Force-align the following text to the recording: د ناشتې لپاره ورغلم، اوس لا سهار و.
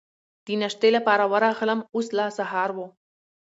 د 0.45 0.47
ناشتې 0.61 0.89
لپاره 0.97 1.23
ورغلم، 1.33 1.79
اوس 1.95 2.07
لا 2.17 2.27
سهار 2.37 2.69
و. 2.75 2.77